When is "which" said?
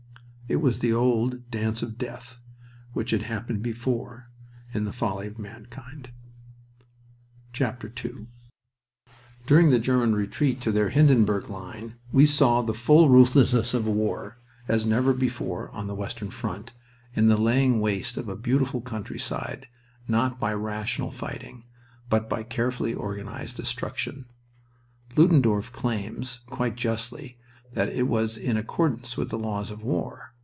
2.91-3.11